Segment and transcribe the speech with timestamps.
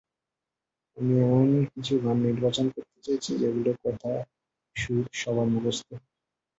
[0.97, 5.89] আমি এমন কিছু গান নির্বাচন করতে চেয়েছি, যেগুলোর কথা-সুর সবার মুখস্থ।